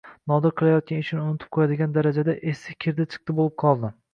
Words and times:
Nodir 0.29 0.53
qilayotgan 0.61 1.03
ishini 1.03 1.21
unutib 1.25 1.51
qo`yadigan 1.57 1.93
darajada 1.99 2.35
esi 2.55 2.77
kirdi-chiqdi 2.87 3.39
bo`lib 3.43 3.55
qoldi 3.67 3.97